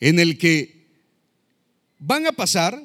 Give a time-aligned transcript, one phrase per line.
[0.00, 0.86] en el que
[1.98, 2.82] van a pasar,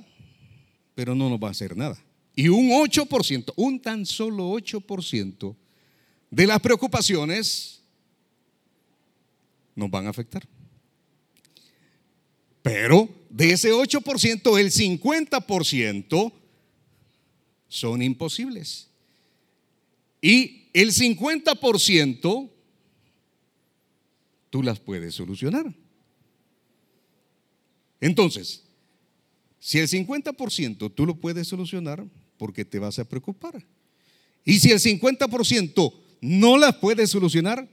[0.94, 1.98] pero no nos va a hacer nada.
[2.36, 5.56] Y un 8%, un tan solo 8%
[6.30, 7.82] de las preocupaciones
[9.74, 10.46] nos van a afectar.
[12.62, 16.34] Pero de ese 8%, el 50%
[17.68, 18.90] son imposibles.
[20.22, 22.50] Y el 50%
[24.50, 25.74] tú las puedes solucionar.
[28.00, 28.64] Entonces,
[29.60, 32.06] si el 50% tú lo puedes solucionar,
[32.38, 33.66] ¿por qué te vas a preocupar?
[34.44, 37.68] Y si el 50% no las puedes solucionar,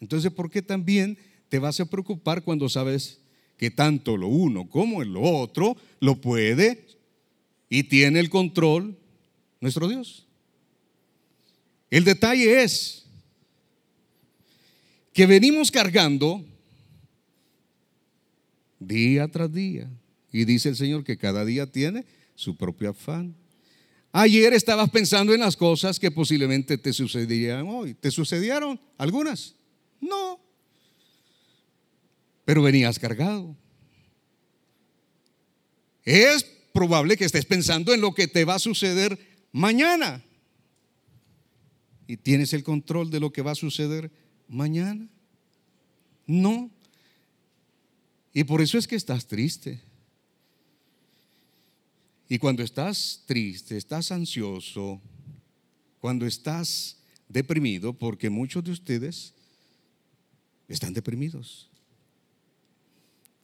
[0.00, 1.18] entonces ¿por qué también
[1.48, 3.20] te vas a preocupar cuando sabes
[3.56, 6.86] que tanto lo uno como lo otro lo puede
[7.68, 8.98] y tiene el control
[9.60, 10.26] nuestro Dios?
[11.90, 13.04] El detalle es
[15.12, 16.44] que venimos cargando
[18.86, 19.90] día tras día.
[20.32, 22.04] Y dice el Señor que cada día tiene
[22.34, 23.34] su propio afán.
[24.12, 27.94] Ayer estabas pensando en las cosas que posiblemente te sucederían hoy.
[27.94, 29.54] ¿Te sucedieron algunas?
[30.00, 30.40] No.
[32.44, 33.56] Pero venías cargado.
[36.04, 39.18] Es probable que estés pensando en lo que te va a suceder
[39.52, 40.22] mañana.
[42.06, 44.10] ¿Y tienes el control de lo que va a suceder
[44.48, 45.08] mañana?
[46.26, 46.70] No.
[48.36, 49.80] Y por eso es que estás triste.
[52.28, 55.00] Y cuando estás triste, estás ansioso,
[56.02, 56.98] cuando estás
[57.30, 59.32] deprimido, porque muchos de ustedes
[60.68, 61.70] están deprimidos.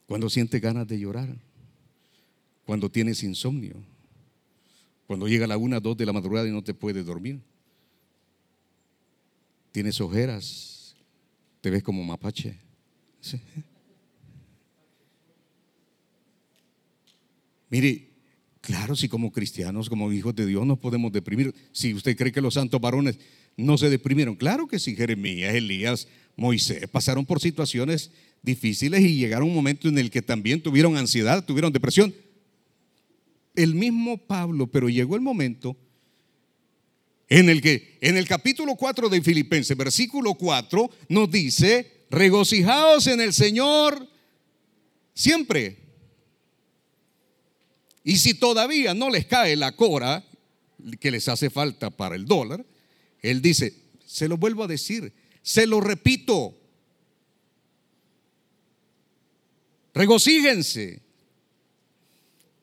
[0.05, 1.35] Cuando siente ganas de llorar,
[2.63, 3.77] cuando tienes insomnio,
[5.07, 7.41] cuando llega la una, dos de la madrugada y no te puedes dormir.
[9.71, 10.95] Tienes ojeras,
[11.61, 12.59] te ves como mapache.
[17.73, 18.11] Mire,
[18.61, 21.55] claro, si como cristianos, como hijos de Dios nos podemos deprimir.
[21.71, 23.17] Si usted cree que los santos varones
[23.57, 28.11] no se deprimieron, claro que sí, Jeremías, Elías, Moisés pasaron por situaciones
[28.43, 32.13] difíciles y llegaron un momento en el que también tuvieron ansiedad, tuvieron depresión.
[33.55, 35.75] El mismo Pablo, pero llegó el momento
[37.27, 43.19] en el que en el capítulo 4 de Filipenses, versículo 4, nos dice, regocijaos en
[43.19, 44.07] el Señor
[45.15, 45.82] siempre.
[48.03, 50.23] Y si todavía no les cae la cora
[50.99, 52.65] que les hace falta para el dólar,
[53.21, 53.73] él dice,
[54.05, 56.57] se lo vuelvo a decir, se lo repito,
[59.93, 61.01] regocíjense.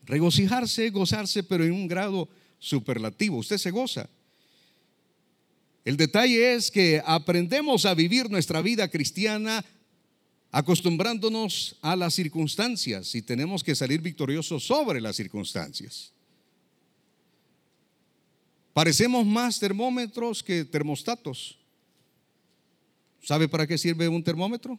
[0.05, 2.29] Regocijarse, gozarse, pero en un grado
[2.59, 3.39] superlativo.
[3.39, 4.11] Usted se goza.
[5.85, 9.65] El detalle es que aprendemos a vivir nuestra vida cristiana
[10.51, 16.13] acostumbrándonos a las circunstancias y tenemos que salir victoriosos sobre las circunstancias.
[18.73, 21.59] Parecemos más termómetros que termostatos.
[23.23, 24.79] ¿Sabe para qué sirve un termómetro?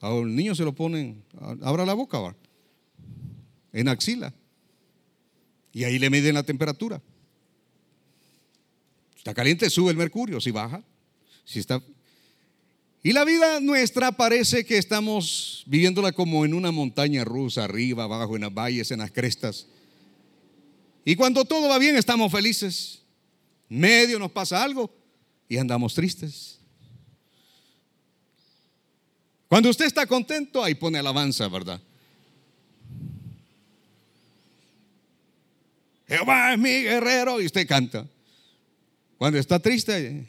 [0.00, 1.22] A un niño se lo ponen,
[1.62, 2.36] abra la boca, ¿va?
[3.74, 4.32] en axila,
[5.72, 7.02] y ahí le miden la temperatura.
[9.16, 10.82] Está caliente, sube el mercurio, si baja,
[11.44, 11.82] si está
[13.06, 18.34] y la vida nuestra parece que estamos viviéndola como en una montaña rusa, arriba, abajo,
[18.34, 19.66] en las valles, en las crestas.
[21.04, 23.02] Y cuando todo va bien estamos felices.
[23.68, 24.90] Medio nos pasa algo
[25.50, 26.58] y andamos tristes.
[29.48, 31.82] Cuando usted está contento, ahí pone alabanza, ¿verdad?
[36.08, 38.06] Jehová es mi guerrero y usted canta.
[39.18, 40.26] Cuando está triste,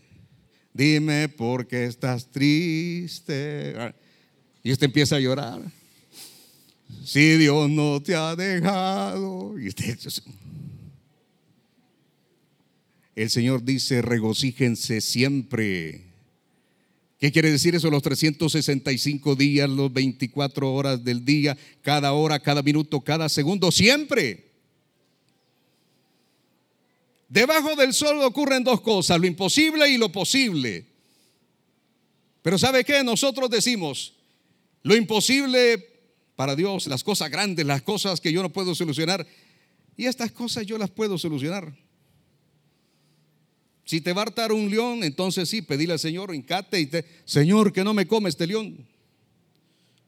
[0.75, 3.73] dime por qué estás triste.
[4.61, 5.61] Y usted empieza a llorar.
[7.03, 9.57] Si Dios no te ha dejado.
[9.59, 9.97] Y usted,
[13.15, 16.03] el Señor dice, regocíjense siempre.
[17.17, 17.89] ¿Qué quiere decir eso?
[17.89, 24.44] Los 365 días, los 24 horas del día, cada hora, cada minuto, cada segundo, siempre.
[27.35, 30.85] Debajo del sol ocurren dos cosas, lo imposible y lo posible.
[32.41, 33.03] Pero ¿sabe qué?
[33.03, 34.13] Nosotros decimos,
[34.83, 35.85] lo imposible
[36.37, 39.27] para Dios, las cosas grandes, las cosas que yo no puedo solucionar,
[39.97, 41.77] y estas cosas yo las puedo solucionar.
[43.83, 47.03] Si te va a hartar un león, entonces sí, pedile al Señor, encate y te,
[47.25, 48.87] Señor, que no me come este león.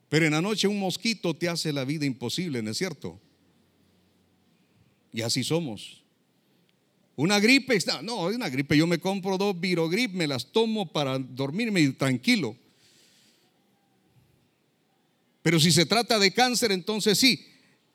[0.07, 3.19] Pero en la noche un mosquito te hace la vida imposible, ¿no es cierto?
[5.11, 6.06] Y así somos.
[7.17, 11.89] Una gripe, no, una gripe, yo me compro dos virogrip, me las tomo para dormirme
[11.93, 12.55] tranquilo.
[15.41, 17.43] Pero si se trata de cáncer, entonces sí.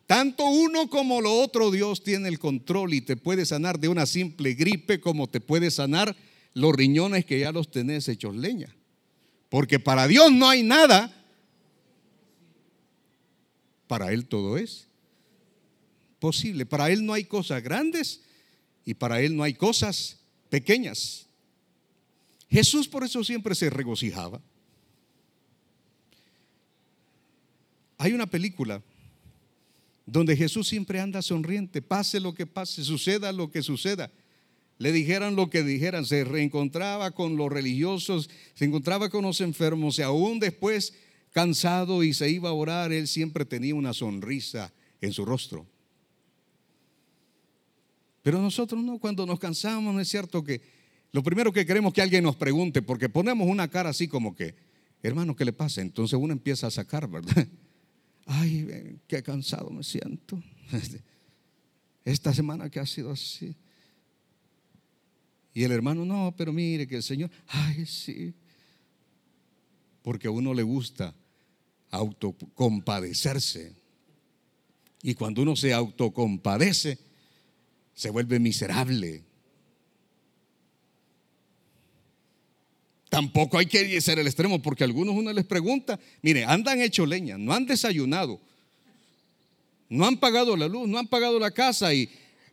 [0.08, 4.06] Tanto uno como lo otro, Dios tiene el control y te puede sanar de una
[4.06, 6.16] simple gripe como te puede sanar
[6.54, 8.74] los riñones que ya los tenés hechos leña.
[9.48, 11.14] Porque para Dios no hay nada.
[13.86, 14.88] Para Él todo es
[16.18, 16.66] posible.
[16.66, 18.22] Para Él no hay cosas grandes
[18.84, 20.18] y para Él no hay cosas
[20.50, 21.26] pequeñas.
[22.50, 24.40] Jesús por eso siempre se regocijaba.
[27.98, 28.82] Hay una película
[30.04, 34.10] donde Jesús siempre anda sonriente, pase lo que pase, suceda lo que suceda.
[34.78, 39.98] Le dijeran lo que dijeran, se reencontraba con los religiosos, se encontraba con los enfermos
[39.98, 40.94] y aún después
[41.30, 45.66] cansado y se iba a orar, él siempre tenía una sonrisa en su rostro.
[48.22, 50.62] Pero nosotros no, cuando nos cansamos, no es cierto que
[51.10, 54.54] lo primero que queremos que alguien nos pregunte, porque ponemos una cara así como que,
[55.02, 55.82] hermano, ¿qué le pasa?
[55.82, 57.46] Entonces uno empieza a sacar, ¿verdad?
[58.26, 60.42] Ay, qué cansado me siento.
[62.04, 63.54] Esta semana que ha sido así.
[65.54, 68.32] Y el hermano, no, pero mire que el Señor, ay, sí.
[70.00, 71.14] Porque a uno le gusta
[71.90, 73.74] autocompadecerse.
[75.02, 76.98] Y cuando uno se autocompadece,
[77.94, 79.24] se vuelve miserable.
[83.08, 87.04] Tampoco hay que ser el extremo, porque a algunos uno les pregunta, mire, andan hecho
[87.04, 88.40] leña, no han desayunado,
[89.90, 92.08] no han pagado la luz, no han pagado la casa y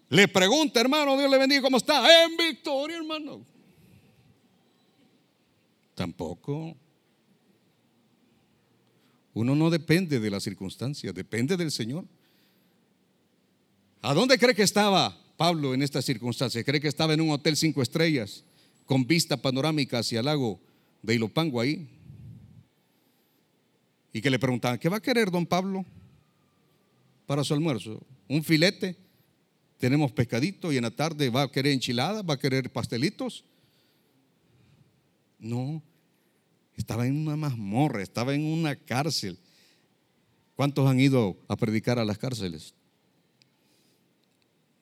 [0.09, 2.25] le pregunta, hermano, Dios le bendiga, ¿cómo está?
[2.25, 3.45] En victoria, hermano.
[5.95, 6.75] Tampoco.
[9.33, 12.03] Uno no depende de las circunstancias, depende del Señor.
[14.01, 16.65] ¿A dónde cree que estaba Pablo en estas circunstancias?
[16.65, 18.43] ¿Cree que estaba en un hotel cinco estrellas?
[18.89, 20.59] con vista panorámica hacia el lago
[21.03, 21.87] de Ilopango ahí.
[24.11, 25.85] Y que le preguntaban, ¿qué va a querer don Pablo
[27.27, 28.03] para su almuerzo?
[28.27, 28.97] ¿Un filete?
[29.77, 33.45] Tenemos pescadito y en la tarde va a querer enchiladas, va a querer pastelitos.
[35.37, 35.83] No,
[36.75, 39.37] estaba en una mazmorra, estaba en una cárcel.
[40.55, 42.73] ¿Cuántos han ido a predicar a las cárceles?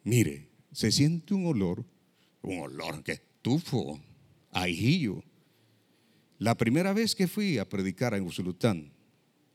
[0.06, 0.47] Mire,
[0.78, 1.84] se siente un olor,
[2.44, 4.00] un olor que tufo,
[4.52, 5.24] ajillo.
[6.38, 8.92] La primera vez que fui a predicar en Usulután,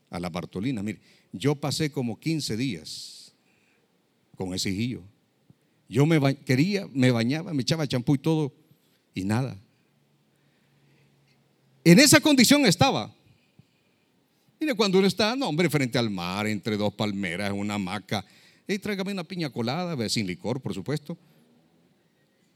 [0.09, 0.99] a la Bartolina, mire,
[1.31, 3.33] yo pasé como 15 días
[4.35, 5.01] con ese hijillo.
[5.87, 8.53] Yo me quería, me bañaba, me echaba champú y todo,
[9.15, 9.57] y nada.
[11.85, 13.15] En esa condición estaba.
[14.59, 18.25] Mire, cuando uno está, no, hombre, frente al mar, entre dos palmeras, en una hamaca,
[18.67, 21.17] y tráigame una piña colada, sin licor, por supuesto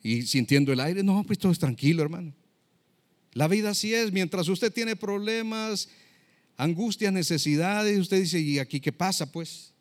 [0.07, 1.03] y sintiendo el aire.
[1.03, 2.33] No, pues todo es tranquilo, hermano.
[3.33, 4.11] La vida así es.
[4.11, 5.89] Mientras usted tiene problemas,
[6.55, 9.73] angustias, necesidades, usted dice, ¿y aquí qué pasa, pues?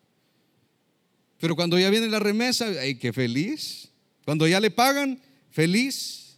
[1.39, 3.89] Pero cuando ya viene la remesa, ay, qué feliz.
[4.25, 5.19] Cuando ya le pagan,
[5.49, 6.37] feliz.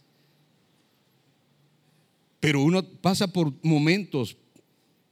[2.38, 4.36] Pero uno pasa por momentos.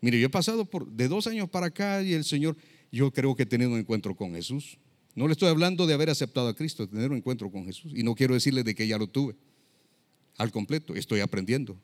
[0.01, 2.57] Mire, yo he pasado por de dos años para acá y el Señor,
[2.90, 4.79] yo creo que he tenido un encuentro con Jesús.
[5.14, 7.93] No le estoy hablando de haber aceptado a Cristo, de tener un encuentro con Jesús.
[7.94, 9.35] Y no quiero decirle de que ya lo tuve.
[10.37, 11.76] Al completo, estoy aprendiendo.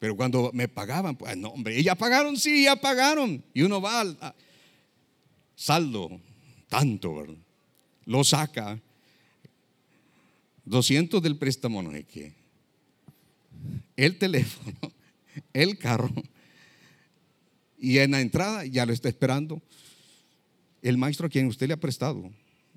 [0.00, 3.44] Pero cuando me pagaban, pues no, hombre, ya pagaron, sí, ya pagaron.
[3.54, 4.34] Y uno va al
[5.54, 6.20] saldo,
[6.68, 7.26] tanto.
[8.06, 8.80] Lo saca.
[10.64, 12.32] 200 del préstamo, no sé qué.
[13.96, 14.78] El teléfono,
[15.52, 16.10] el carro.
[17.80, 19.62] Y en la entrada ya lo está esperando
[20.82, 22.30] el maestro a quien usted le ha prestado.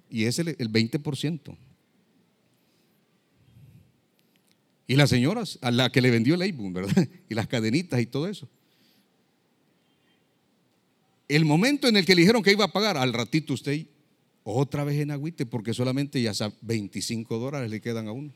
[0.10, 1.58] Y es el, 20%.
[4.88, 7.08] Y las señoras, a la que le vendió el álbum, ¿verdad?
[7.30, 8.48] Y las cadenitas y todo eso.
[11.28, 13.88] El momento en el que le dijeron que iba a pagar, al ratito usted
[14.44, 18.32] otra vez en agüite, porque solamente ya 25 dólares le quedan a uno.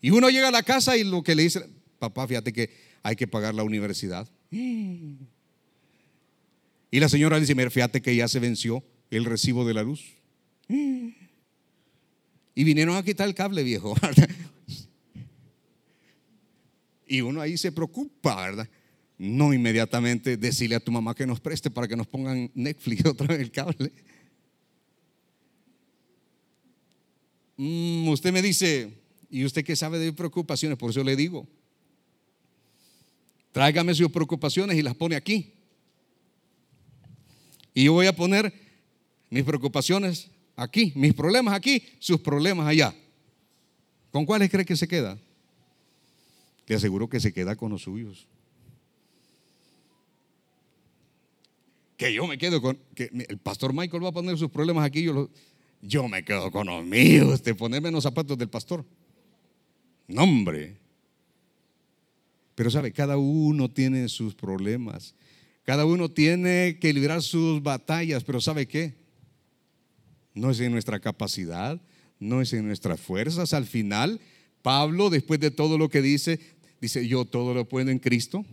[0.00, 1.68] Y uno llega a la casa y lo que le dice,
[1.98, 2.70] papá, fíjate que
[3.02, 4.28] hay que pagar la universidad.
[6.92, 10.04] Y la señora dice, mira, fíjate que ya se venció el recibo de la luz.
[12.52, 13.94] Y vinieron a quitar el cable, viejo.
[17.06, 18.68] y uno ahí se preocupa, ¿verdad?
[19.16, 23.28] No inmediatamente decirle a tu mamá que nos preste para que nos pongan Netflix otra
[23.28, 23.92] vez el cable.
[27.56, 28.98] Mm, usted me dice,
[29.30, 30.76] ¿y usted qué sabe de preocupaciones?
[30.76, 31.46] Por eso le digo,
[33.52, 35.52] tráigame sus preocupaciones y las pone aquí.
[37.74, 38.52] Y yo voy a poner
[39.28, 42.94] mis preocupaciones aquí, mis problemas aquí, sus problemas allá.
[44.10, 45.18] ¿Con cuáles cree que se queda?
[46.64, 48.26] Te aseguro que se queda con los suyos.
[52.00, 55.02] que yo me quedo con, que el pastor Michael va a poner sus problemas aquí,
[55.02, 55.28] yo,
[55.82, 58.86] yo me quedo con los míos, este, ponerme en los zapatos del pastor.
[60.08, 60.79] No, hombre.
[62.60, 65.14] Pero sabe, cada uno tiene sus problemas.
[65.64, 68.96] Cada uno tiene que librar sus batallas, pero ¿sabe qué?
[70.34, 71.80] No es en nuestra capacidad,
[72.18, 73.54] no es en nuestras fuerzas.
[73.54, 74.20] Al final,
[74.60, 76.38] Pablo, después de todo lo que dice,
[76.82, 78.44] dice, yo todo lo puedo en Cristo,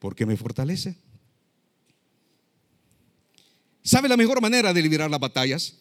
[0.00, 0.96] porque me fortalece.
[3.84, 5.78] ¿Sabe la mejor manera de liberar las batallas?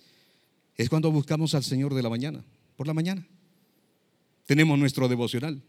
[0.75, 2.45] Es cuando buscamos al Señor de la mañana,
[2.75, 3.25] por la mañana.
[4.45, 5.63] Tenemos nuestro devocional.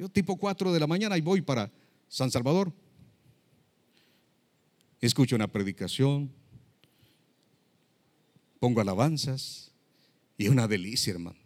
[0.00, 1.70] Yo tipo 4 de la mañana y voy para
[2.08, 2.72] San Salvador.
[4.98, 6.32] Escucho una predicación,
[8.58, 9.70] pongo alabanzas
[10.38, 11.38] y es una delicia, hermano.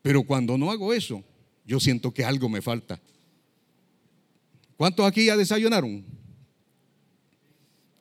[0.00, 1.22] Pero cuando no hago eso,
[1.66, 2.98] yo siento que algo me falta.
[4.78, 6.02] ¿Cuántos aquí ya desayunaron?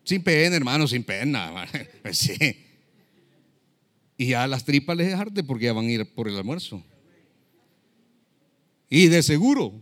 [0.05, 1.67] Sin pena, hermano, sin pena.
[2.13, 2.37] Sí.
[4.15, 6.81] Y a las tripas les dejarte porque ya van a ir por el almuerzo.
[8.89, 9.73] Y de seguro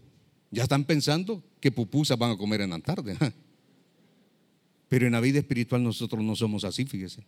[0.52, 3.18] ya están pensando que pupusas van a comer en la tarde.
[4.90, 7.26] Pero en la vida espiritual nosotros no somos así, fíjese.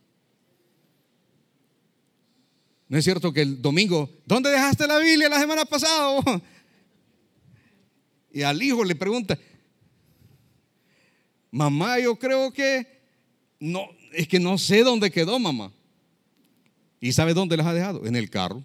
[2.87, 6.41] No es cierto que el domingo, ¿dónde dejaste la Biblia la semana pasada?
[8.31, 9.37] Y al hijo le pregunta,
[11.51, 12.85] mamá, yo creo que
[13.59, 15.71] no, es que no sé dónde quedó mamá.
[16.99, 18.05] ¿Y sabe dónde las ha dejado?
[18.05, 18.63] En el carro.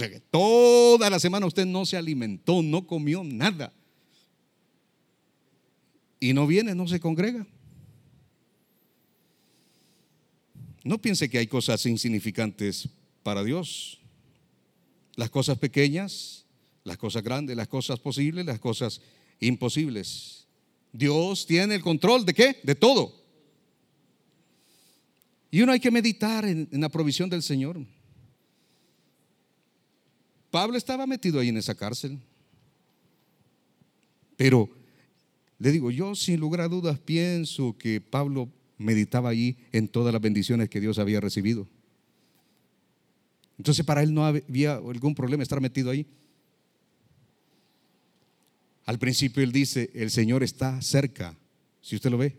[0.00, 3.70] Sea que toda la semana usted no se alimentó, no comió nada.
[6.18, 7.46] Y no viene, no se congrega.
[10.82, 12.88] No piense que hay cosas insignificantes
[13.22, 14.00] para Dios.
[15.16, 16.46] Las cosas pequeñas,
[16.82, 19.02] las cosas grandes, las cosas posibles, las cosas
[19.38, 20.46] imposibles.
[20.94, 22.56] Dios tiene el control de qué?
[22.62, 23.14] De todo.
[25.50, 27.84] Y uno hay que meditar en, la provisión del Señor.
[30.50, 32.18] Pablo estaba metido ahí en esa cárcel.
[34.36, 34.68] Pero
[35.58, 40.22] le digo, yo sin lugar a dudas pienso que Pablo meditaba allí en todas las
[40.22, 41.68] bendiciones que Dios había recibido.
[43.58, 46.06] Entonces para él no había algún problema estar metido ahí.
[48.86, 51.36] Al principio él dice, el Señor está cerca,
[51.82, 52.34] si usted lo ve.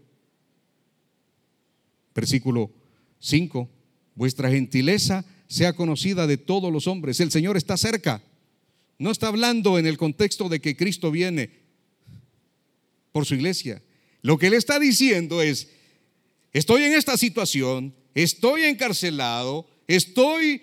[2.15, 2.71] Versículo
[3.19, 3.69] 5,
[4.15, 7.19] vuestra gentileza sea conocida de todos los hombres.
[7.19, 8.23] El Señor está cerca.
[8.97, 11.49] No está hablando en el contexto de que Cristo viene
[13.11, 13.81] por su iglesia.
[14.21, 15.67] Lo que él está diciendo es,
[16.53, 20.61] estoy en esta situación, estoy encarcelado, estoy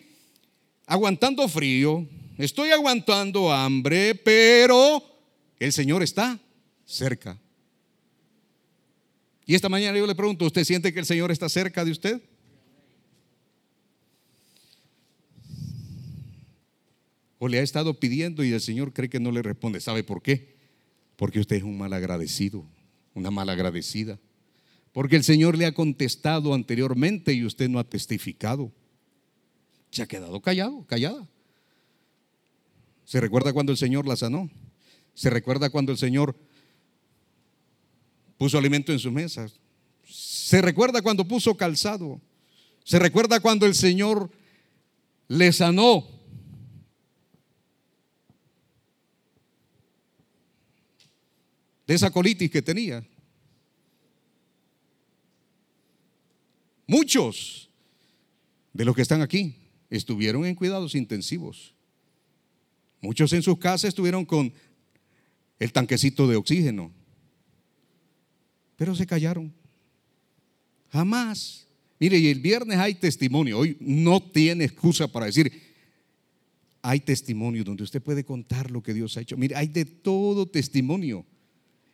[0.87, 5.05] aguantando frío, estoy aguantando hambre, pero
[5.59, 6.41] el Señor está
[6.87, 7.39] cerca.
[9.45, 12.23] Y esta mañana yo le pregunto, ¿usted siente que el Señor está cerca de usted?
[17.39, 19.81] O le ha estado pidiendo y el Señor cree que no le responde.
[19.81, 20.57] ¿Sabe por qué?
[21.17, 22.65] Porque usted es un mal agradecido,
[23.15, 24.19] una mal agradecida.
[24.93, 28.73] Porque el Señor le ha contestado anteriormente y usted no ha testificado.
[29.91, 31.29] Se ha quedado callado, callada.
[33.05, 34.51] ¿Se recuerda cuando el Señor la sanó?
[35.15, 36.37] ¿Se recuerda cuando el Señor
[38.37, 39.59] puso alimento en sus mesas?
[40.05, 42.21] ¿Se recuerda cuando puso calzado?
[42.85, 44.31] ¿Se recuerda cuando el Señor
[45.27, 46.18] le sanó?
[51.89, 53.03] De esa colitis que tenía.
[56.87, 57.71] Muchos
[58.75, 59.57] de los que están aquí
[59.89, 61.75] estuvieron en cuidados intensivos.
[63.01, 64.53] Muchos en sus casas estuvieron con
[65.59, 66.93] el tanquecito de oxígeno.
[68.77, 69.51] Pero se callaron.
[70.91, 71.67] Jamás.
[71.99, 73.61] Mire, y el viernes hay testimonio.
[73.61, 75.51] Hoy no tiene excusa para decir,
[76.83, 79.39] hay testimonio donde usted puede contar lo que Dios ha hecho.
[79.39, 81.25] Mire, hay de todo testimonio.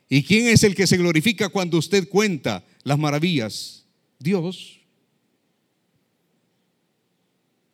[0.07, 3.85] ¿Y quién es el que se glorifica cuando usted cuenta las maravillas?
[4.19, 4.79] Dios.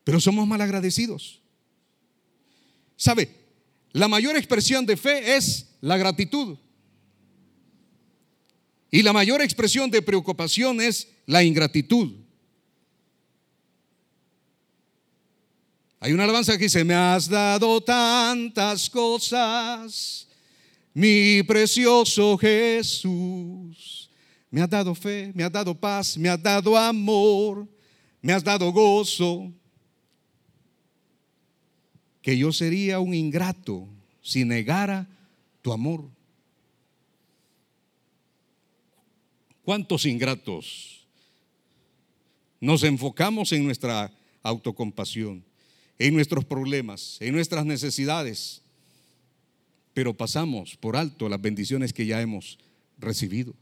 [0.04, 1.42] Pero somos malagradecidos.
[2.96, 3.30] ¿Sabe?
[3.92, 6.58] La mayor expresión de fe es la gratitud.
[8.90, 12.14] Y la mayor expresión de preocupación es la ingratitud.
[16.00, 20.28] Hay una alabanza que dice, me has dado tantas cosas,
[20.94, 24.10] mi precioso Jesús,
[24.50, 27.68] me has dado fe, me has dado paz, me has dado amor,
[28.22, 29.52] me has dado gozo,
[32.22, 33.88] que yo sería un ingrato
[34.22, 35.08] si negara
[35.62, 36.10] tu amor.
[39.64, 41.08] ¿Cuántos ingratos?
[42.60, 44.12] Nos enfocamos en nuestra
[44.44, 45.44] autocompasión,
[45.98, 48.62] en nuestros problemas, en nuestras necesidades,
[49.94, 52.58] pero pasamos por alto las bendiciones que ya hemos
[52.98, 53.54] recibido.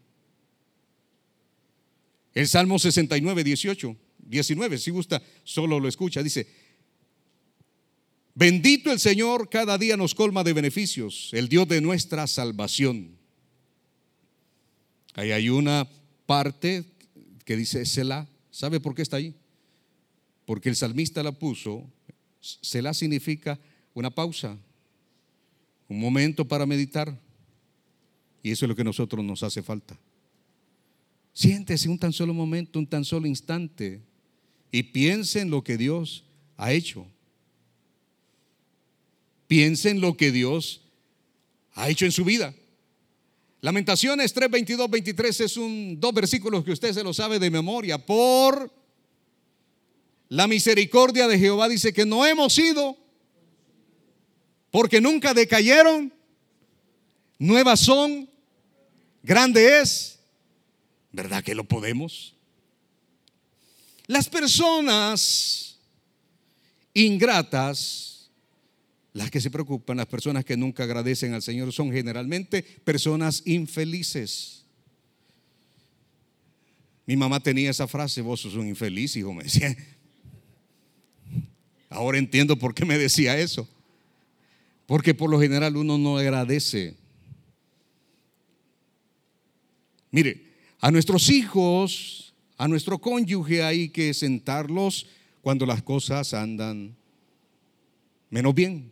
[2.33, 6.47] El Salmo 69, 18, 19, si gusta, solo lo escucha, dice,
[8.35, 13.17] bendito el Señor, cada día nos colma de beneficios, el Dios de nuestra salvación.
[15.15, 15.89] Ahí hay una
[16.25, 16.85] parte
[17.43, 18.27] que dice Selah.
[18.51, 19.33] ¿Sabe por qué está ahí?
[20.45, 21.91] Porque el salmista la puso.
[22.39, 23.59] Selah significa
[23.93, 24.57] una pausa,
[25.89, 27.19] un momento para meditar.
[28.41, 29.99] Y eso es lo que a nosotros nos hace falta.
[31.33, 34.01] Siéntese un tan solo momento, un tan solo instante
[34.71, 36.23] y piense en lo que Dios
[36.57, 37.05] ha hecho.
[39.47, 40.81] Piense en lo que Dios
[41.73, 42.53] ha hecho en su vida.
[43.61, 47.97] Lamentaciones 3, 22, 23 es un dos versículos que usted se lo sabe de memoria.
[47.97, 48.71] Por
[50.29, 52.95] la misericordia de Jehová dice que no hemos sido,
[54.71, 56.13] porque nunca decayeron,
[57.37, 58.29] nuevas son,
[59.23, 60.19] grande es.
[61.11, 62.35] ¿Verdad que lo podemos?
[64.07, 65.77] Las personas
[66.93, 68.09] ingratas
[69.13, 74.63] las que se preocupan, las personas que nunca agradecen al Señor son generalmente personas infelices.
[77.05, 79.75] Mi mamá tenía esa frase, vos sos un infeliz, hijo, me decía.
[81.89, 83.67] Ahora entiendo por qué me decía eso.
[84.89, 86.97] Porque por lo general uno no agradece.
[90.09, 90.47] Mire,
[90.79, 95.05] a nuestros hijos, a nuestro cónyuge hay que sentarlos
[95.41, 96.97] cuando las cosas andan
[98.31, 98.91] menos bien.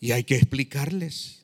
[0.00, 1.42] Y hay que explicarles.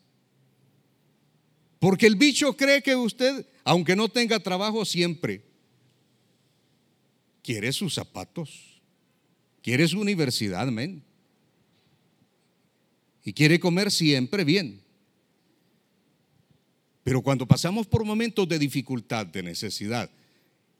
[1.78, 5.47] Porque el bicho cree que usted, aunque no tenga trabajo siempre,
[7.43, 8.82] quiere sus zapatos,
[9.63, 11.02] quiere su universidad, amén.
[13.25, 14.82] Y quiere comer siempre bien.
[17.04, 20.11] Pero cuando pasamos por momentos de dificultad, de necesidad,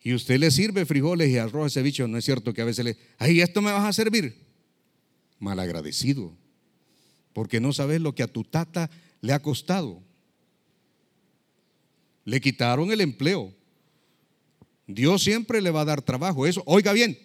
[0.02, 2.64] y usted le sirve frijoles y arroz a ese bicho, no es cierto que a
[2.64, 4.37] veces le, ay, esto me vas a servir.
[5.38, 6.37] Malagradecido
[7.33, 10.02] porque no sabes lo que a tu tata le ha costado.
[12.24, 13.52] Le quitaron el empleo.
[14.87, 16.46] Dios siempre le va a dar trabajo.
[16.46, 17.18] Eso, oiga bien,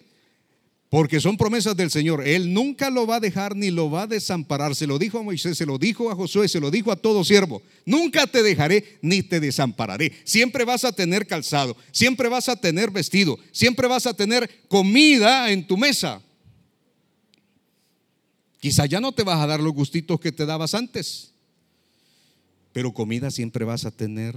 [0.90, 2.26] porque son promesas del Señor.
[2.26, 4.74] Él nunca lo va a dejar ni lo va a desamparar.
[4.74, 7.24] Se lo dijo a Moisés, se lo dijo a Josué, se lo dijo a todo
[7.24, 7.62] siervo.
[7.84, 10.12] Nunca te dejaré ni te desampararé.
[10.24, 15.50] Siempre vas a tener calzado, siempre vas a tener vestido, siempre vas a tener comida
[15.50, 16.22] en tu mesa.
[18.60, 21.32] Quizá ya no te vas a dar los gustitos que te dabas antes,
[22.72, 24.36] pero comida siempre vas a tener.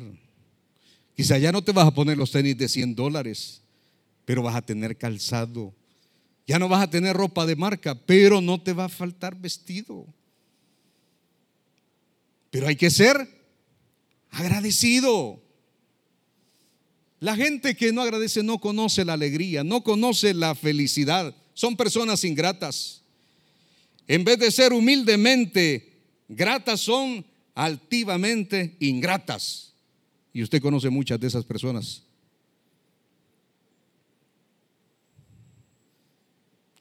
[1.16, 3.62] Quizá ya no te vas a poner los tenis de 100 dólares,
[4.26, 5.74] pero vas a tener calzado.
[6.48, 10.06] Ya no vas a tener ropa de marca, pero no te va a faltar vestido.
[12.50, 13.28] Pero hay que ser
[14.30, 15.42] agradecido.
[17.20, 21.36] La gente que no agradece no conoce la alegría, no conoce la felicidad.
[21.54, 23.04] Son personas ingratas.
[24.08, 29.74] En vez de ser humildemente gratas, son altivamente ingratas.
[30.34, 32.04] Y usted conoce muchas de esas personas.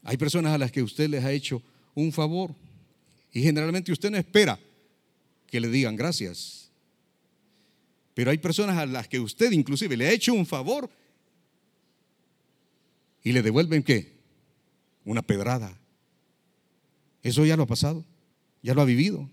[0.02, 1.62] Hay personas a las que usted les ha hecho
[1.94, 2.54] un favor
[3.32, 4.58] y generalmente usted no espera
[5.46, 6.70] que le digan gracias.
[8.14, 10.90] Pero hay personas a las que usted inclusive le ha hecho un favor
[13.22, 14.18] y le devuelven qué?
[15.04, 15.78] Una pedrada.
[17.22, 18.04] Eso ya lo ha pasado,
[18.62, 19.28] ya lo ha vivido.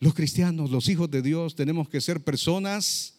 [0.00, 3.14] Los cristianos, los hijos de Dios, tenemos que ser personas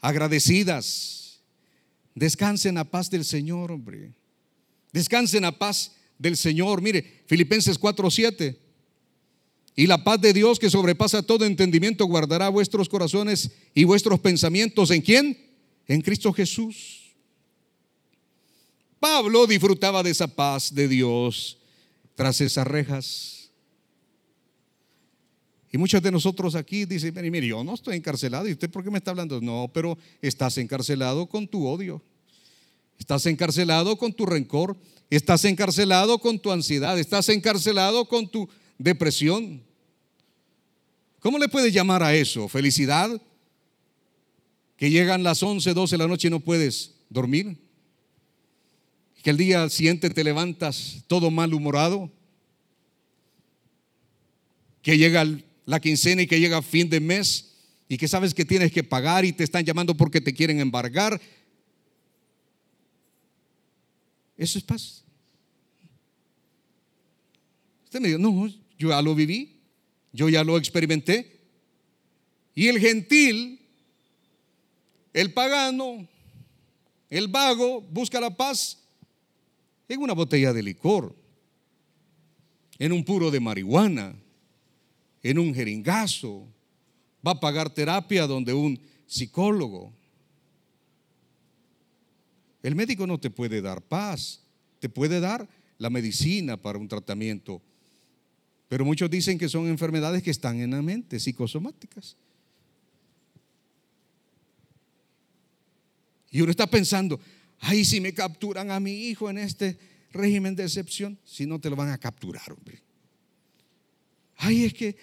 [0.00, 1.23] agradecidas.
[2.14, 4.12] Descansen a paz del Señor, hombre.
[4.92, 6.80] Descansen a paz del Señor.
[6.80, 8.56] Mire, Filipenses 4:7.
[9.76, 14.90] Y la paz de Dios que sobrepasa todo entendimiento guardará vuestros corazones y vuestros pensamientos.
[14.92, 15.36] ¿En quién?
[15.88, 17.12] En Cristo Jesús.
[19.00, 21.58] Pablo disfrutaba de esa paz de Dios
[22.14, 23.43] tras esas rejas.
[25.74, 28.46] Y muchos de nosotros aquí dicen, mire, mire, yo no estoy encarcelado.
[28.46, 29.40] ¿Y usted por qué me está hablando?
[29.40, 32.00] No, pero estás encarcelado con tu odio.
[32.96, 34.76] Estás encarcelado con tu rencor.
[35.10, 36.96] Estás encarcelado con tu ansiedad.
[36.96, 39.64] Estás encarcelado con tu depresión.
[41.18, 42.46] ¿Cómo le puedes llamar a eso?
[42.46, 43.20] ¿Felicidad?
[44.76, 47.58] Que llegan las 11, 12 de la noche y no puedes dormir
[49.24, 52.12] que el día siguiente te levantas todo malhumorado,
[54.80, 57.54] que llega el la quincena y que llega fin de mes
[57.88, 61.20] y que sabes que tienes que pagar y te están llamando porque te quieren embargar.
[64.36, 65.04] Eso es paz.
[67.84, 68.48] Usted me dice, no,
[68.78, 69.60] yo ya lo viví,
[70.12, 71.40] yo ya lo experimenté.
[72.54, 73.60] Y el gentil,
[75.12, 76.08] el pagano,
[77.10, 78.78] el vago busca la paz
[79.88, 81.14] en una botella de licor,
[82.78, 84.16] en un puro de marihuana,
[85.24, 86.46] en un jeringazo.
[87.26, 89.92] Va a pagar terapia donde un psicólogo.
[92.62, 94.42] El médico no te puede dar paz,
[94.78, 97.60] te puede dar la medicina para un tratamiento.
[98.68, 102.16] Pero muchos dicen que son enfermedades que están en la mente, psicosomáticas.
[106.30, 107.20] Y uno está pensando,
[107.60, 109.78] ay, si me capturan a mi hijo en este
[110.12, 112.82] régimen de excepción, si no te lo van a capturar, hombre.
[114.36, 114.96] Ay, es que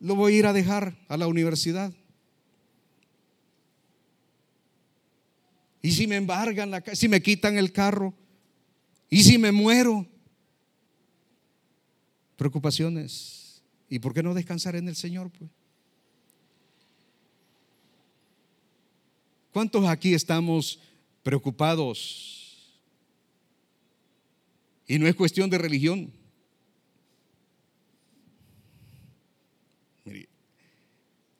[0.00, 1.92] lo voy a ir a dejar a la universidad.
[5.82, 8.14] Y si me embargan la si me quitan el carro,
[9.10, 10.06] y si me muero.
[12.36, 13.62] Preocupaciones.
[13.88, 15.30] ¿Y por qué no descansar en el Señor?
[15.30, 15.50] Pues?
[19.52, 20.78] ¿Cuántos aquí estamos
[21.24, 22.80] preocupados?
[24.86, 26.12] Y no es cuestión de religión.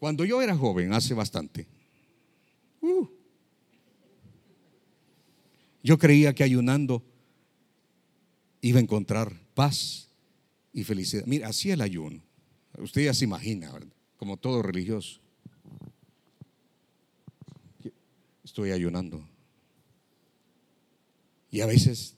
[0.01, 1.69] Cuando yo era joven, hace bastante,
[2.81, 3.07] uh,
[5.83, 7.05] yo creía que ayunando
[8.63, 10.09] iba a encontrar paz
[10.73, 11.25] y felicidad.
[11.27, 12.23] Mira, así el ayuno.
[12.79, 13.73] Usted ya se imagina,
[14.17, 15.21] como todo religioso.
[18.43, 19.23] estoy ayunando.
[21.51, 22.17] Y a veces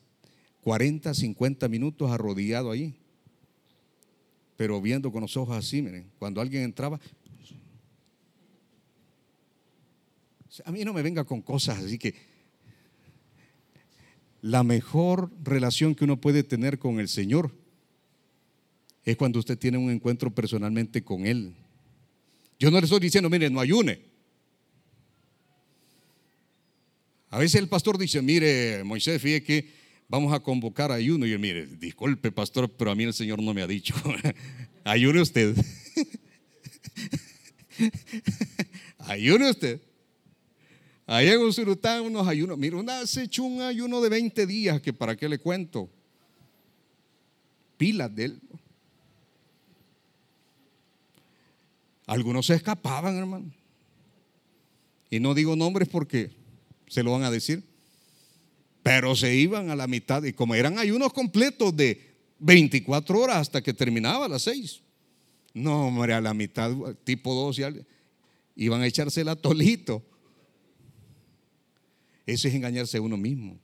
[0.62, 2.94] 40, 50 minutos arrodillado ahí.
[4.56, 7.00] Pero viendo con los ojos así, miren, cuando alguien entraba,
[10.64, 12.14] a mí no me venga con cosas así que
[14.42, 17.52] la mejor relación que uno puede tener con el Señor
[19.04, 21.54] es cuando usted tiene un encuentro personalmente con Él.
[22.58, 24.00] Yo no le estoy diciendo, mire, no ayune.
[27.30, 29.70] A veces el pastor dice, mire, Moisés, fíjate que
[30.08, 31.24] vamos a convocar ayuno.
[31.26, 33.94] Y él, mire, disculpe, pastor, pero a mí el Señor no me ha dicho.
[34.84, 35.56] Ayune usted.
[38.98, 39.80] Ayune usted.
[41.06, 42.56] Allá en Usurután unos ayunos.
[42.58, 45.90] Mire, una se echó un ayuno de 20 días, que para qué le cuento.
[47.76, 48.40] Pilas de él.
[52.06, 53.52] Algunos se escapaban, hermano.
[55.10, 56.30] Y no digo nombres porque
[56.88, 57.62] se lo van a decir.
[58.82, 63.62] Pero se iban a la mitad y como eran ayunos completos de 24 horas hasta
[63.62, 64.80] que terminaba a las 6.
[65.54, 66.72] No, hombre, a la mitad,
[67.04, 67.60] tipo 2,
[68.56, 70.02] iban a echarse la tolito.
[72.26, 73.58] Eso es engañarse a uno mismo.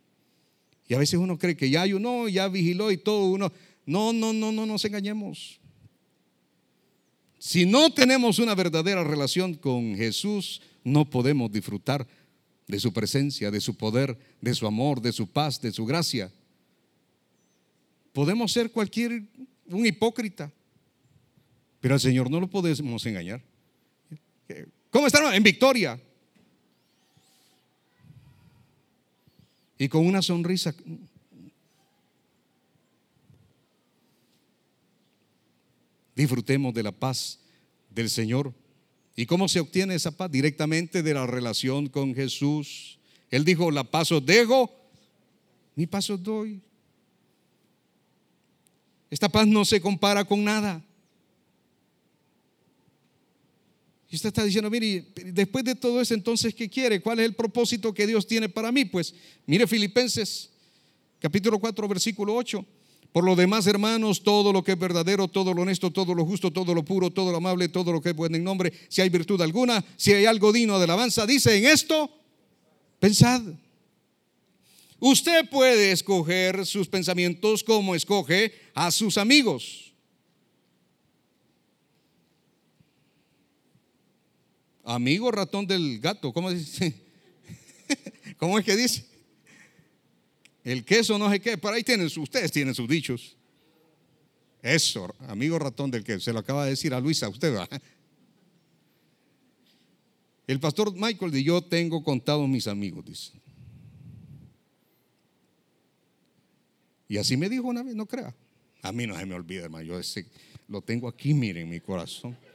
[0.89, 3.53] Y a veces uno cree que ya ayunó, ya vigiló y todo uno.
[3.85, 5.61] No, no, no, no nos engañemos.
[7.39, 12.07] Si no tenemos una verdadera relación con Jesús, no podemos disfrutar
[12.67, 16.33] de su presencia, de su poder, de su amor, de su paz, de su gracia.
[18.13, 19.23] Podemos ser cualquier
[19.67, 20.53] un hipócrita,
[21.81, 23.43] pero al Señor no lo podemos engañar.
[24.91, 25.33] ¿Cómo están?
[25.35, 26.01] En victoria.
[29.79, 30.75] Y con una sonrisa.
[36.15, 37.39] Disfrutemos de la paz
[37.91, 38.53] del Señor.
[39.15, 40.31] ¿Y cómo se obtiene esa paz?
[40.31, 42.99] Directamente de la relación con Jesús.
[43.31, 44.71] Él dijo, la paz os dejo,
[45.77, 46.61] mi paz os doy.
[49.11, 50.85] Esta paz no se compara con nada.
[54.11, 57.01] Y usted está diciendo, mire, después de todo eso, entonces, ¿qué quiere?
[57.01, 58.87] ¿Cuál es el propósito que Dios tiene para mí?
[58.87, 60.49] Pues mire Filipenses,
[61.19, 62.65] capítulo 4, versículo 8.
[63.13, 66.51] Por lo demás, hermanos, todo lo que es verdadero, todo lo honesto, todo lo justo,
[66.51, 69.09] todo lo puro, todo lo amable, todo lo que es bueno en nombre, si hay
[69.09, 72.11] virtud alguna, si hay algo digno de alabanza, dice en esto,
[73.01, 73.43] pensad.
[75.01, 79.88] Usted puede escoger sus pensamientos como escoge a sus amigos.
[84.91, 86.95] Amigo ratón del gato, ¿cómo dice?
[88.39, 89.05] ¿Cómo es que dice?
[90.65, 93.37] El queso no sé qué, por ahí tienen, ustedes tienen sus dichos.
[94.63, 97.69] Eso, amigo ratón del que se lo acaba de decir a Luisa, usted va.
[100.47, 103.33] El pastor Michael y yo tengo contado mis amigos, dice.
[107.09, 108.35] Y así me dijo una vez, no crea.
[108.81, 109.85] A mí no se me olvida, hermano.
[109.85, 110.01] Yo
[110.67, 112.48] lo tengo aquí, miren, en mi corazón.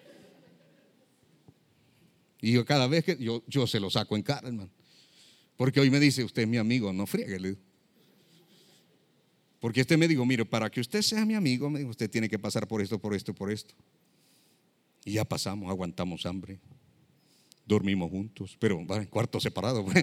[2.43, 4.69] Y yo cada vez que yo, yo se lo saco en cara, hermano.
[5.55, 7.55] Porque hoy me dice, usted es mi amigo, no friegue.
[9.61, 12.67] Porque este me dijo, mire, para que usted sea mi amigo, usted tiene que pasar
[12.67, 13.73] por esto, por esto, por esto.
[15.05, 16.59] Y ya pasamos, aguantamos hambre,
[17.65, 19.85] dormimos juntos, pero en cuartos separados.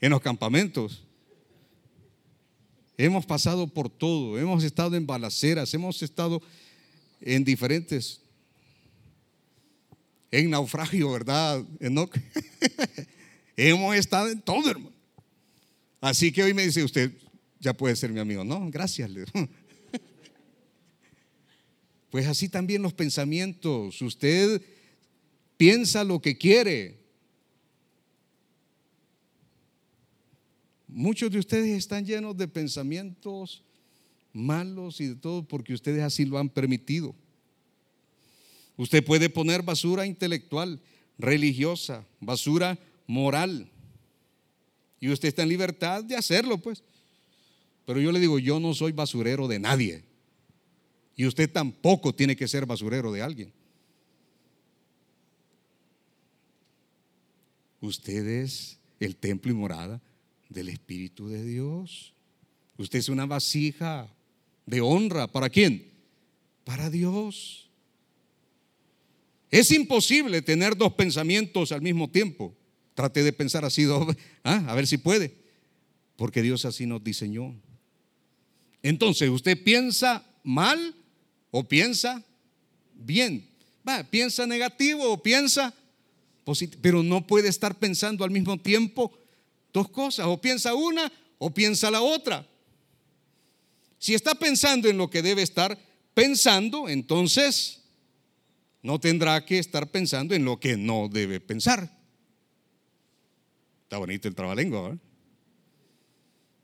[0.00, 1.04] en los campamentos.
[2.98, 6.42] Hemos pasado por todo, hemos estado en balaceras, hemos estado
[7.20, 8.25] en diferentes,
[10.30, 12.16] en naufragio, ¿verdad, Enoch?
[13.56, 14.94] hemos estado en todo, hermano.
[16.00, 17.12] Así que hoy me dice usted,
[17.60, 18.44] ya puede ser mi amigo.
[18.44, 19.10] No, gracias.
[22.08, 24.00] Pues así también los pensamientos.
[24.00, 24.62] Usted
[25.58, 26.98] piensa lo que quiere.
[30.86, 33.62] Muchos de ustedes están llenos de pensamientos
[34.32, 37.14] malos y de todo porque ustedes así lo han permitido.
[38.76, 40.80] Usted puede poner basura intelectual,
[41.18, 43.70] religiosa, basura moral.
[45.00, 46.82] Y usted está en libertad de hacerlo, pues.
[47.86, 50.04] Pero yo le digo, yo no soy basurero de nadie.
[51.14, 53.52] Y usted tampoco tiene que ser basurero de alguien.
[57.80, 60.02] Usted es el templo y morada
[60.48, 62.12] del Espíritu de Dios.
[62.76, 64.12] Usted es una vasija
[64.66, 65.26] de honra.
[65.28, 65.92] ¿Para quién?
[66.64, 67.65] Para Dios.
[69.50, 72.54] Es imposible tener dos pensamientos al mismo tiempo.
[72.94, 73.86] Trate de pensar así,
[74.44, 74.64] ¿ah?
[74.66, 75.34] a ver si puede.
[76.16, 77.54] Porque Dios así nos diseñó.
[78.82, 80.94] Entonces, ¿usted piensa mal
[81.50, 82.24] o piensa
[82.94, 83.48] bien?
[83.86, 85.74] Va, piensa negativo o piensa
[86.44, 86.80] positivo.
[86.82, 89.16] Pero no puede estar pensando al mismo tiempo
[89.72, 92.46] dos cosas, o piensa una o piensa la otra.
[93.98, 95.78] Si está pensando en lo que debe estar
[96.14, 97.82] pensando, entonces
[98.86, 101.90] no tendrá que estar pensando en lo que no debe pensar.
[103.82, 104.98] Está bonito el trabalengua, ¿verdad?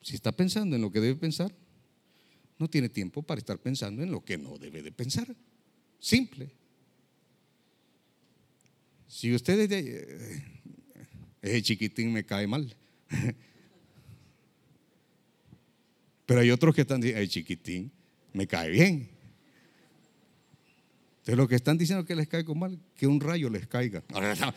[0.02, 1.52] Si está pensando en lo que debe pensar,
[2.58, 5.35] no tiene tiempo para estar pensando en lo que no debe de pensar.
[5.98, 6.52] Simple.
[9.08, 10.44] Si usted es, de,
[11.42, 12.72] eh, chiquitín me cae mal.
[16.26, 17.90] Pero hay otros que están diciendo, ay chiquitín,
[18.32, 19.11] me cae bien.
[21.24, 24.02] De lo que están diciendo que les caigo mal, que un rayo les caiga.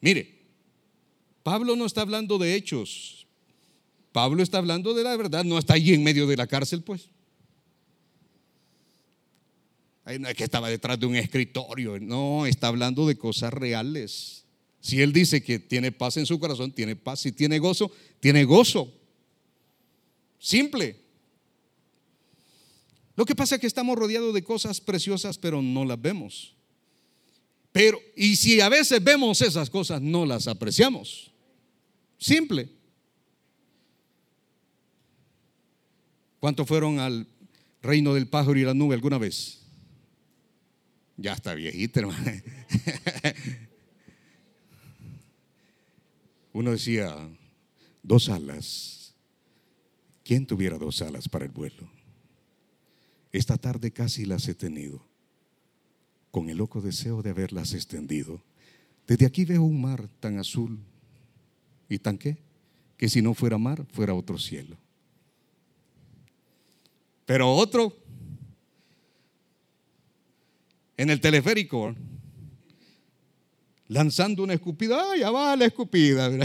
[0.00, 0.36] Mire,
[1.42, 3.26] Pablo no está hablando de hechos.
[4.12, 7.08] Pablo está hablando de la verdad, no está allí en medio de la cárcel, pues.
[10.20, 14.44] No es que estaba detrás de un escritorio, no, está hablando de cosas reales.
[14.80, 17.20] Si Él dice que tiene paz en su corazón, tiene paz.
[17.20, 18.92] Si tiene gozo, tiene gozo.
[20.38, 21.05] Simple.
[23.16, 26.54] Lo que pasa es que estamos rodeados de cosas preciosas, pero no las vemos.
[27.72, 31.32] Pero, y si a veces vemos esas cosas, no las apreciamos.
[32.18, 32.70] Simple.
[36.40, 37.26] ¿Cuántos fueron al
[37.82, 39.60] reino del pájaro y la nube alguna vez?
[41.16, 42.30] Ya está viejita, hermano.
[46.52, 47.16] Uno decía,
[48.02, 49.14] dos alas.
[50.22, 51.90] ¿Quién tuviera dos alas para el vuelo?
[53.36, 55.04] Esta tarde casi las he tenido,
[56.30, 58.40] con el loco deseo de haberlas extendido.
[59.06, 60.78] Desde aquí veo un mar tan azul
[61.86, 62.38] y tan qué,
[62.96, 64.78] que si no fuera mar, fuera otro cielo.
[67.26, 67.94] Pero otro,
[70.96, 71.94] en el teleférico,
[73.88, 75.12] lanzando una escupida.
[75.12, 76.30] ¡Ay, ya va la escupida!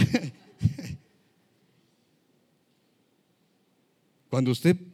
[4.29, 4.90] Cuando usted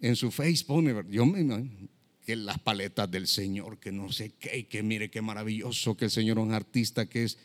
[0.00, 1.44] en su face pone, yo me
[2.24, 6.10] que las paletas del Señor, que no sé qué, que mire qué maravilloso que el
[6.10, 7.38] Señor es un artista, que es,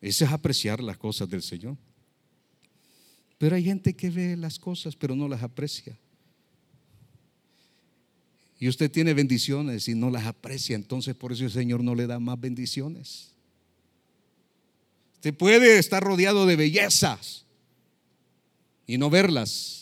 [0.00, 1.76] ese es apreciar las cosas del Señor.
[3.36, 5.98] Pero hay gente que ve las cosas, pero no las aprecia.
[8.58, 12.06] Y usted tiene bendiciones y no las aprecia, entonces por eso el Señor no le
[12.06, 13.32] da más bendiciones.
[15.14, 17.44] Usted puede estar rodeado de bellezas
[18.86, 19.79] y no verlas.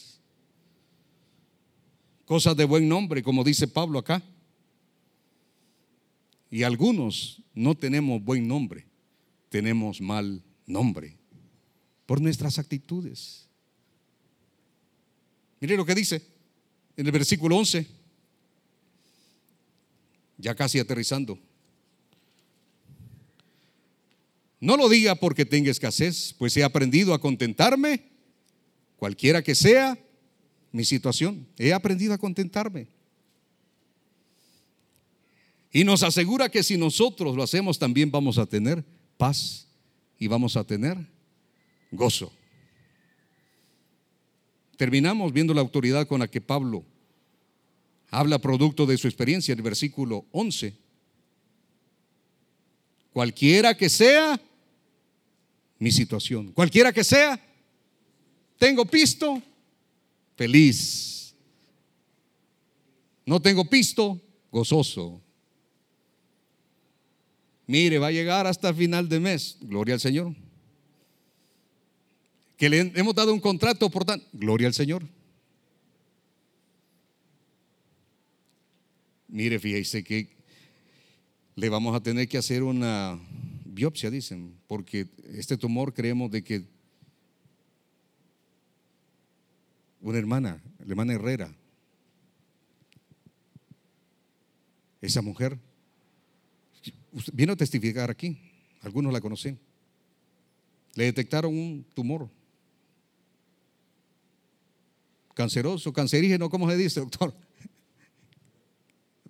[2.28, 4.22] Cosas de buen nombre, como dice Pablo acá.
[6.50, 8.86] Y algunos no tenemos buen nombre,
[9.48, 11.16] tenemos mal nombre
[12.06, 13.48] por nuestras actitudes.
[15.58, 16.22] Mire lo que dice
[16.96, 17.86] en el versículo 11,
[20.36, 21.38] ya casi aterrizando.
[24.60, 28.08] No lo diga porque tenga escasez, pues he aprendido a contentarme
[28.98, 29.96] Cualquiera que sea
[30.72, 32.88] mi situación, he aprendido a contentarme.
[35.72, 38.84] Y nos asegura que si nosotros lo hacemos también vamos a tener
[39.16, 39.66] paz
[40.18, 40.96] y vamos a tener
[41.90, 42.32] gozo.
[44.76, 46.84] Terminamos viendo la autoridad con la que Pablo
[48.10, 50.74] habla producto de su experiencia, el versículo 11.
[53.12, 54.40] Cualquiera que sea
[55.78, 57.40] mi situación, cualquiera que sea,
[58.58, 59.42] tengo pisto,
[60.38, 61.34] feliz.
[63.26, 64.18] No tengo pisto,
[64.52, 65.20] gozoso.
[67.66, 70.34] Mire, va a llegar hasta final de mes, gloria al Señor.
[72.56, 75.04] Que le hemos dado un contrato, por tanto, gloria al Señor.
[79.26, 80.28] Mire, fíjese que
[81.56, 83.20] le vamos a tener que hacer una
[83.66, 86.77] biopsia, dicen, porque este tumor creemos de que
[90.00, 91.54] una hermana, la hermana Herrera,
[95.00, 95.58] esa mujer,
[97.32, 98.38] vino a testificar aquí,
[98.82, 99.58] algunos la conocen,
[100.94, 102.28] le detectaron un tumor
[105.38, 107.32] canceroso, cancerígeno, ¿cómo se dice, doctor?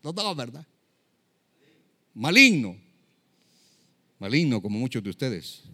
[0.03, 0.67] No, no, ¿verdad?
[2.15, 2.79] Maligno.
[4.19, 5.65] Maligno como muchos de ustedes.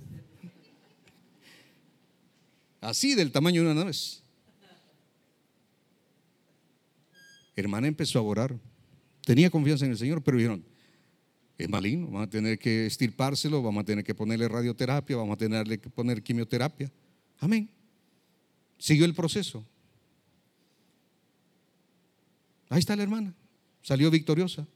[2.81, 4.24] Así del tamaño de una nuez.
[7.57, 8.59] Hermana empezó a orar.
[9.25, 10.65] Tenía confianza en el Señor, pero dijeron,
[11.57, 15.37] es maligno, vamos a tener que estirpárselo, vamos a tener que ponerle radioterapia, vamos a
[15.37, 16.91] tener que poner quimioterapia.
[17.39, 17.69] Amén.
[18.79, 19.65] Siguió el proceso.
[22.69, 23.35] Ahí está la hermana,
[23.83, 24.67] salió victoriosa.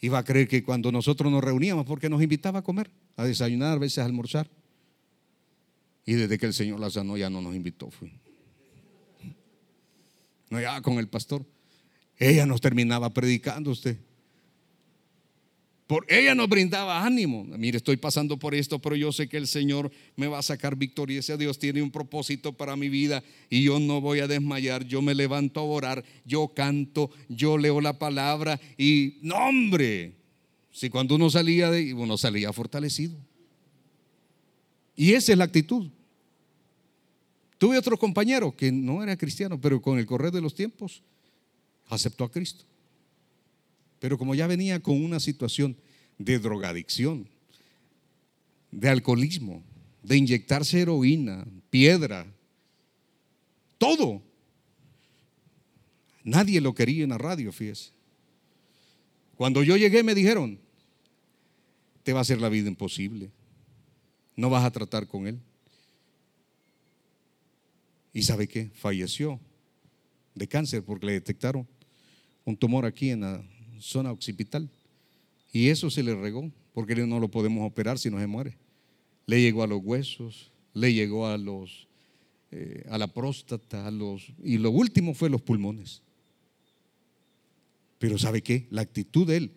[0.00, 3.76] Iba a creer que cuando nosotros nos reuníamos, porque nos invitaba a comer, a desayunar,
[3.76, 4.50] a veces a almorzar.
[6.04, 7.88] Y desde que el Señor la sanó, ya no nos invitó.
[7.90, 8.10] Fue.
[10.52, 11.46] No, ya con el pastor.
[12.18, 13.96] Ella nos terminaba predicando usted.
[15.86, 17.44] Por ella nos brindaba ánimo.
[17.44, 20.76] Mire, estoy pasando por esto, pero yo sé que el Señor me va a sacar
[20.76, 21.20] victoria.
[21.20, 24.84] Ese Dios tiene un propósito para mi vida y yo no voy a desmayar.
[24.84, 30.16] Yo me levanto a orar, yo canto, yo leo la palabra y no, hombre.
[30.70, 33.16] Si cuando uno salía de uno salía fortalecido.
[34.96, 35.88] Y esa es la actitud.
[37.62, 41.00] Tuve otro compañero que no era cristiano, pero con el correr de los tiempos
[41.86, 42.64] aceptó a Cristo.
[44.00, 45.76] Pero como ya venía con una situación
[46.18, 47.28] de drogadicción,
[48.72, 49.62] de alcoholismo,
[50.02, 52.26] de inyectarse heroína, piedra,
[53.78, 54.24] todo.
[56.24, 57.92] Nadie lo quería en la radio, fíjese.
[59.36, 60.58] Cuando yo llegué me dijeron,
[62.02, 63.30] te va a hacer la vida imposible.
[64.34, 65.38] No vas a tratar con él.
[68.12, 68.70] ¿Y sabe qué?
[68.74, 69.40] Falleció
[70.34, 71.66] de cáncer porque le detectaron
[72.44, 73.44] un tumor aquí en la
[73.78, 74.68] zona occipital.
[75.52, 78.56] Y eso se le regó, porque no lo podemos operar si no se muere.
[79.26, 81.88] Le llegó a los huesos, le llegó a los
[82.50, 86.02] eh, a la próstata, a los y lo último fue los pulmones.
[87.98, 88.66] Pero ¿sabe qué?
[88.70, 89.52] La actitud de él.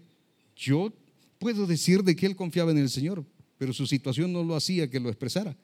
[0.56, 0.94] Yo
[1.40, 3.26] puedo decir de que él confiaba en el Señor,
[3.58, 5.58] pero su situación no lo hacía que lo expresara.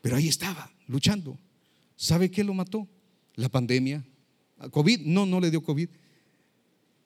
[0.00, 1.38] Pero ahí estaba, luchando.
[1.96, 2.88] ¿Sabe qué lo mató?
[3.34, 4.04] La pandemia.
[4.70, 5.88] COVID, no, no le dio COVID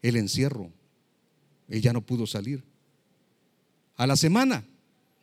[0.02, 0.70] el encierro.
[1.68, 2.62] Ella no pudo salir.
[3.96, 4.64] A la semana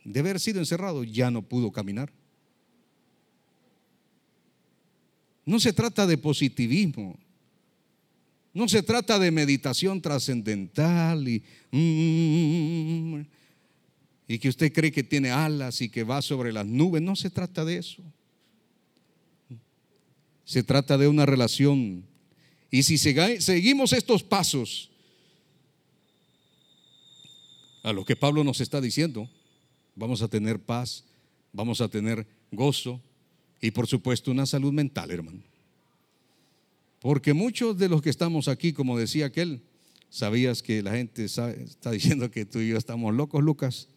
[0.03, 2.11] de haber sido encerrado, ya no pudo caminar.
[5.45, 7.17] No se trata de positivismo.
[8.53, 13.21] No se trata de meditación trascendental y, mm,
[14.31, 17.01] y que usted cree que tiene alas y que va sobre las nubes.
[17.01, 18.01] No se trata de eso.
[20.45, 22.05] Se trata de una relación
[22.69, 24.89] y si seguimos estos pasos,
[27.83, 29.29] a lo que Pablo nos está diciendo,
[29.97, 31.03] vamos a tener paz,
[31.51, 33.01] vamos a tener gozo
[33.59, 35.43] y por supuesto una salud mental, hermano.
[37.01, 39.61] Porque muchos de los que estamos aquí, como decía aquel,
[40.09, 41.51] sabías que la gente está
[41.91, 43.89] diciendo que tú y yo estamos locos, Lucas.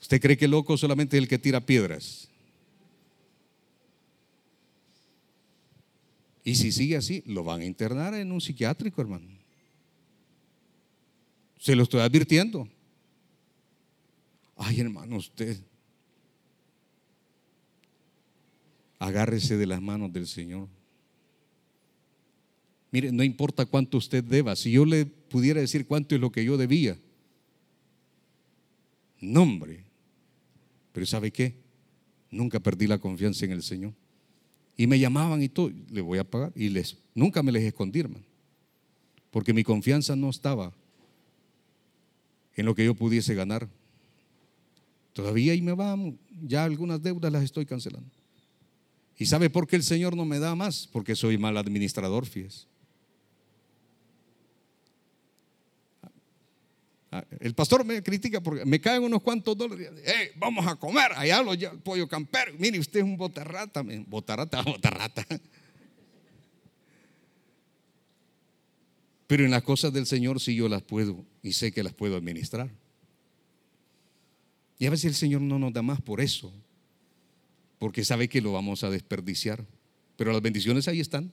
[0.00, 2.28] ¿Usted cree que loco solamente es el que tira piedras?
[6.42, 9.28] Y si sigue así, lo van a internar en un psiquiátrico, hermano.
[11.58, 12.66] Se lo estoy advirtiendo.
[14.56, 15.58] Ay, hermano, usted
[18.98, 20.68] agárrese de las manos del Señor.
[22.90, 26.44] Mire, no importa cuánto usted deba, si yo le pudiera decir cuánto es lo que
[26.44, 26.98] yo debía,
[29.20, 29.84] Nombre.
[30.92, 31.54] Pero ¿sabe qué?
[32.30, 33.92] Nunca perdí la confianza en el Señor.
[34.76, 36.52] Y me llamaban y todo, le voy a pagar.
[36.54, 38.02] Y les, nunca me les escondí.
[39.30, 40.72] Porque mi confianza no estaba
[42.56, 43.68] en lo que yo pudiese ganar.
[45.12, 48.10] Todavía ahí me van, ya algunas deudas las estoy cancelando.
[49.18, 50.88] ¿Y sabe por qué el Señor no me da más?
[50.90, 52.69] Porque soy mal administrador, fíjese.
[57.40, 59.90] El pastor me critica porque me caen unos cuantos dólares.
[60.36, 62.52] Vamos a comer, allá lo el pollo campero.
[62.58, 65.26] Mire, usted es un botarrata, botarrata, botarrata.
[69.26, 72.16] Pero en las cosas del Señor sí yo las puedo y sé que las puedo
[72.16, 72.70] administrar.
[74.78, 76.52] Y a veces el Señor no nos da más por eso,
[77.78, 79.64] porque sabe que lo vamos a desperdiciar.
[80.16, 81.32] Pero las bendiciones ahí están.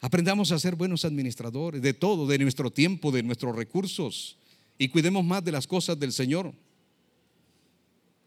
[0.00, 4.36] Aprendamos a ser buenos administradores de todo, de nuestro tiempo, de nuestros recursos,
[4.78, 6.54] y cuidemos más de las cosas del Señor.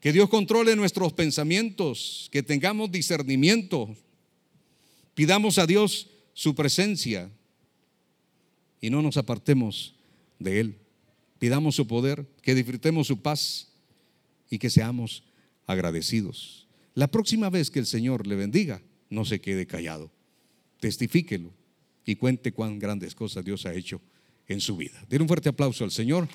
[0.01, 3.95] Que Dios controle nuestros pensamientos, que tengamos discernimiento.
[5.13, 7.29] Pidamos a Dios su presencia
[8.81, 9.95] y no nos apartemos
[10.39, 10.77] de Él.
[11.39, 13.69] Pidamos su poder, que disfrutemos su paz
[14.49, 15.23] y que seamos
[15.67, 16.67] agradecidos.
[16.95, 20.11] La próxima vez que el Señor le bendiga, no se quede callado.
[20.79, 21.60] Testifíquelo
[22.05, 24.01] y cuente cuán grandes cosas Dios ha hecho
[24.47, 25.03] en su vida.
[25.09, 26.27] Den un fuerte aplauso al Señor.